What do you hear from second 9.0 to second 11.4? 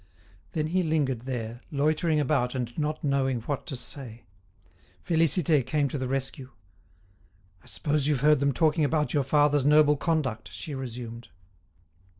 your father's noble conduct?" she resumed.